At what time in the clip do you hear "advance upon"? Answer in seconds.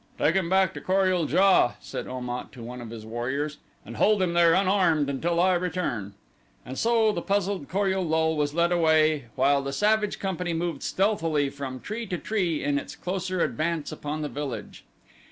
13.43-14.23